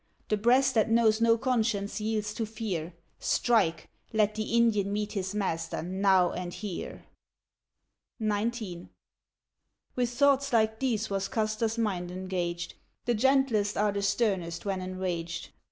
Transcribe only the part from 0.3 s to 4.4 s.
breast that knows no conscience yields to fear, Strike! let